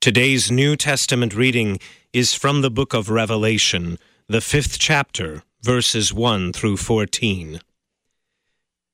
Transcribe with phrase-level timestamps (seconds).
[0.00, 1.78] Today's New Testament reading
[2.14, 7.60] is from the book of Revelation, the fifth chapter, verses 1 through 14.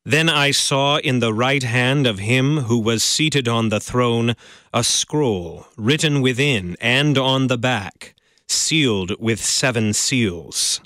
[0.04, 4.34] Then I saw in the right hand of him who was seated on the throne
[4.74, 8.16] a scroll written within and on the back,
[8.48, 10.80] sealed with seven seals.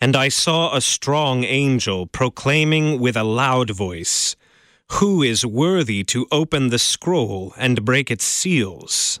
[0.00, 4.34] And I saw a strong angel proclaiming with a loud voice,
[4.92, 9.20] Who is worthy to open the scroll and break its seals?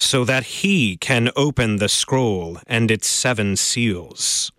[0.00, 4.50] so that he can open the scroll and its seven seals.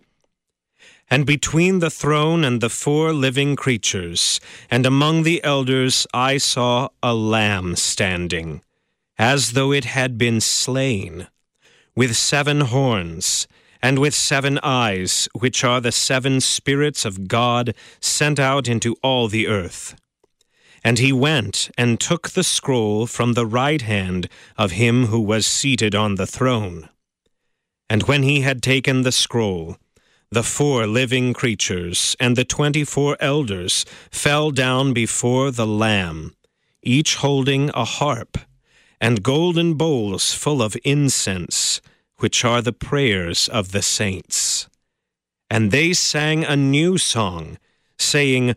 [1.10, 6.88] And between the throne and the four living creatures, and among the elders, I saw
[7.02, 8.62] a lamb standing,
[9.18, 11.28] as though it had been slain,
[11.94, 13.46] with seven horns,
[13.82, 19.28] and with seven eyes, which are the seven spirits of God sent out into all
[19.28, 19.94] the earth.
[20.84, 25.46] And he went and took the scroll from the right hand of him who was
[25.46, 26.88] seated on the throne.
[27.88, 29.76] And when he had taken the scroll,
[30.30, 36.34] the four living creatures and the twenty four elders fell down before the Lamb,
[36.82, 38.38] each holding a harp,
[39.00, 41.80] and golden bowls full of incense,
[42.16, 44.68] which are the prayers of the saints.
[45.50, 47.58] And they sang a new song,
[47.98, 48.56] saying,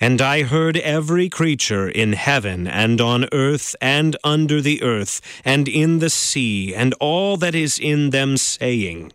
[0.00, 5.66] And I heard every creature in heaven and on earth and under the earth and
[5.66, 9.12] in the sea and all that is in them saying,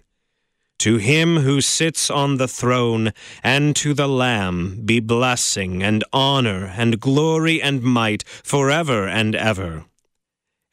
[0.79, 6.73] To him who sits on the throne and to the Lamb be blessing and honor
[6.75, 9.85] and glory and might forever and ever.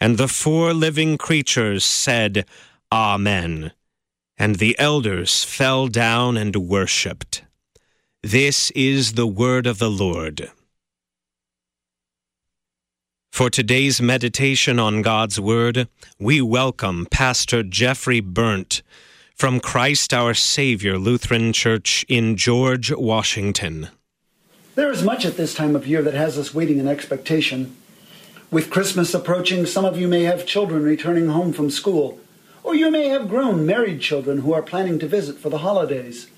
[0.00, 2.46] And the four living creatures said,
[2.90, 3.72] Amen.
[4.36, 7.44] And the elders fell down and worshipped.
[8.22, 10.50] This is the word of the Lord.
[13.32, 15.88] For today's meditation on God's Word,
[16.18, 18.82] we welcome Pastor Jeffrey Burnt
[19.34, 23.88] from Christ Our Savior Lutheran Church in George, Washington.
[24.74, 27.74] There is much at this time of year that has us waiting in expectation.
[28.50, 32.20] With Christmas approaching, some of you may have children returning home from school,
[32.62, 36.28] or you may have grown married children who are planning to visit for the holidays.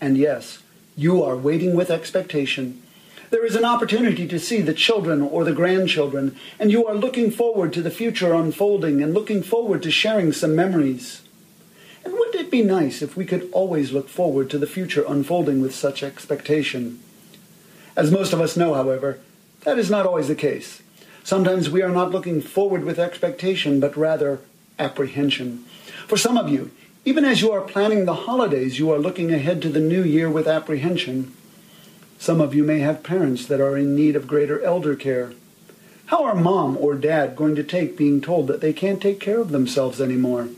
[0.00, 0.60] And yes,
[1.00, 2.82] you are waiting with expectation.
[3.30, 7.30] There is an opportunity to see the children or the grandchildren, and you are looking
[7.30, 11.22] forward to the future unfolding and looking forward to sharing some memories.
[12.04, 15.62] And wouldn't it be nice if we could always look forward to the future unfolding
[15.62, 17.00] with such expectation?
[17.96, 19.20] As most of us know, however,
[19.62, 20.82] that is not always the case.
[21.24, 24.40] Sometimes we are not looking forward with expectation, but rather
[24.78, 25.64] apprehension.
[26.06, 26.72] For some of you,
[27.04, 30.28] even as you are planning the holidays, you are looking ahead to the new year
[30.28, 31.32] with apprehension.
[32.18, 35.32] Some of you may have parents that are in need of greater elder care.
[36.06, 39.40] How are mom or dad going to take being told that they can't take care
[39.40, 40.48] of themselves anymore?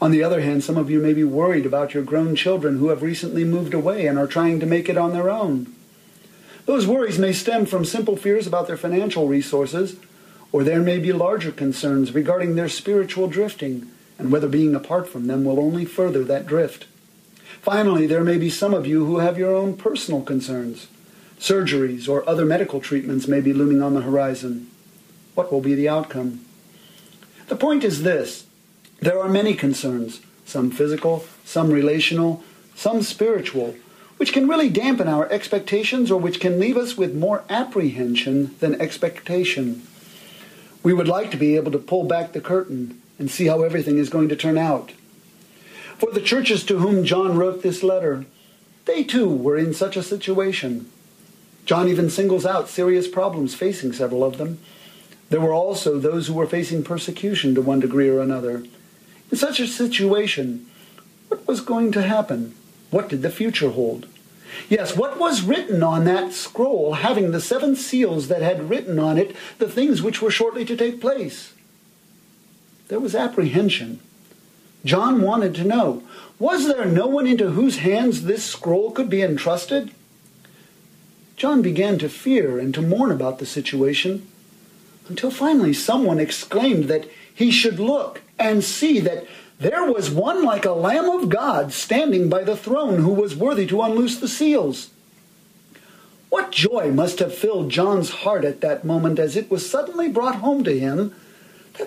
[0.00, 2.88] On the other hand, some of you may be worried about your grown children who
[2.88, 5.72] have recently moved away and are trying to make it on their own.
[6.66, 9.96] Those worries may stem from simple fears about their financial resources,
[10.50, 13.90] or there may be larger concerns regarding their spiritual drifting
[14.20, 16.86] and whether being apart from them will only further that drift.
[17.62, 20.88] Finally, there may be some of you who have your own personal concerns.
[21.38, 24.70] Surgeries or other medical treatments may be looming on the horizon.
[25.34, 26.44] What will be the outcome?
[27.48, 28.46] The point is this
[29.00, 32.44] there are many concerns, some physical, some relational,
[32.74, 33.74] some spiritual,
[34.18, 38.78] which can really dampen our expectations or which can leave us with more apprehension than
[38.80, 39.82] expectation.
[40.82, 43.98] We would like to be able to pull back the curtain and see how everything
[43.98, 44.92] is going to turn out.
[45.98, 48.24] For the churches to whom John wrote this letter,
[48.86, 50.90] they too were in such a situation.
[51.66, 54.58] John even singles out serious problems facing several of them.
[55.28, 58.64] There were also those who were facing persecution to one degree or another.
[59.30, 60.66] In such a situation,
[61.28, 62.54] what was going to happen?
[62.90, 64.06] What did the future hold?
[64.70, 69.18] Yes, what was written on that scroll having the seven seals that had written on
[69.18, 71.52] it the things which were shortly to take place?
[72.90, 74.00] There was apprehension.
[74.84, 76.02] John wanted to know,
[76.40, 79.92] was there no one into whose hands this scroll could be entrusted?
[81.36, 84.26] John began to fear and to mourn about the situation
[85.08, 89.24] until finally someone exclaimed that he should look and see that
[89.60, 93.68] there was one like a Lamb of God standing by the throne who was worthy
[93.68, 94.90] to unloose the seals.
[96.28, 100.36] What joy must have filled John's heart at that moment as it was suddenly brought
[100.36, 101.14] home to him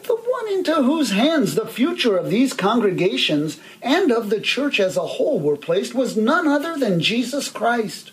[0.02, 4.98] the one into whose hands the future of these congregations and of the church as
[4.98, 8.12] a whole were placed was none other than Jesus Christ.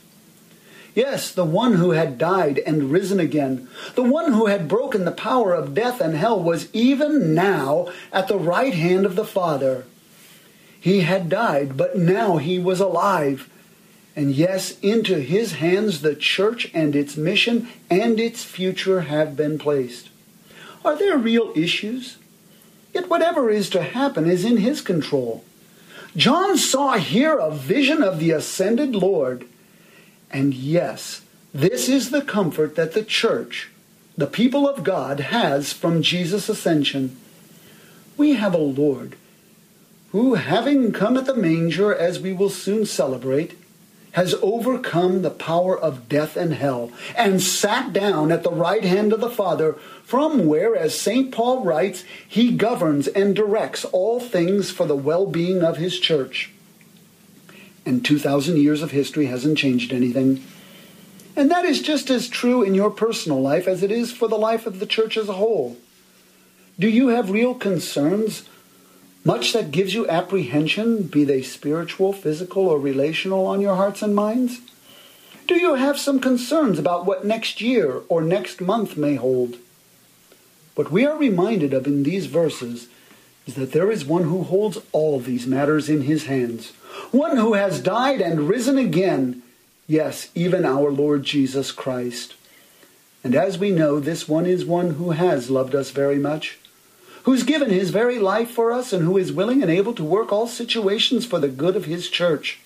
[0.95, 5.13] Yes, the one who had died and risen again, the one who had broken the
[5.13, 9.85] power of death and hell, was even now at the right hand of the Father.
[10.81, 13.49] He had died, but now he was alive.
[14.17, 19.59] And yes, into his hands the church and its mission and its future have been
[19.59, 20.10] placed.
[20.85, 22.17] Are there real issues?
[22.95, 25.45] Yet whatever is to happen is in his control.
[26.17, 29.47] John saw here a vision of the ascended Lord.
[30.31, 31.23] And yes,
[31.55, 33.71] this is the comfort that the church,
[34.17, 37.17] the people of God, has from Jesus' ascension.
[38.17, 39.17] We have a Lord
[40.13, 43.57] who, having come at the manger, as we will soon celebrate,
[44.13, 49.13] has overcome the power of death and hell, and sat down at the right hand
[49.13, 51.31] of the Father, from where, as St.
[51.31, 56.51] Paul writes, he governs and directs all things for the well being of his church.
[57.87, 60.45] And 2,000 years of history hasn't changed anything.
[61.37, 64.37] And that is just as true in your personal life as it is for the
[64.37, 65.77] life of the church as a whole.
[66.79, 68.45] Do you have real concerns
[69.25, 74.15] much that gives you apprehension, be they spiritual, physical, or relational, on your hearts and
[74.15, 74.61] minds?
[75.47, 79.57] Do you have some concerns about what next year or next month may hold?
[80.75, 82.89] What we are reminded of in these verses
[83.47, 86.71] is that there is one who holds all these matters in his hands,
[87.11, 89.43] one who has died and risen again,
[89.87, 92.35] yes, even our Lord Jesus Christ.
[93.23, 96.59] And as we know, this one is one who has loved us very much
[97.25, 100.33] who's given his very life for us and who is willing and able to work
[100.33, 102.61] all situations for the good of his church,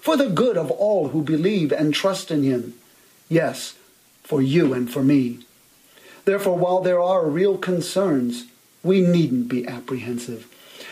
[0.00, 2.74] for the good of all who believe and trust in him.
[3.28, 3.74] Yes,
[4.22, 5.40] for you and for me.
[6.24, 8.46] Therefore, while there are real concerns,
[8.82, 10.46] we needn't be apprehensive,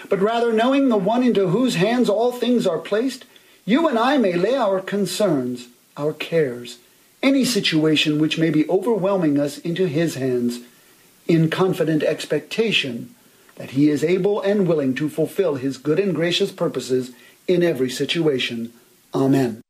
[0.08, 3.24] but rather knowing the one into whose hands all things are placed,
[3.64, 6.78] you and I may lay our concerns, our cares,
[7.22, 10.60] any situation which may be overwhelming us into his hands
[11.28, 13.14] in confident expectation
[13.56, 17.12] that he is able and willing to fulfill his good and gracious purposes
[17.48, 18.72] in every situation.
[19.14, 19.60] Amen.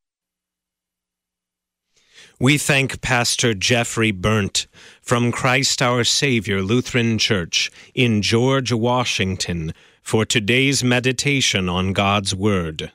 [2.38, 4.66] We thank Pastor Jeffrey Burnt
[5.00, 12.92] from Christ Our Savior Lutheran Church in George, Washington, for today's meditation on God's Word.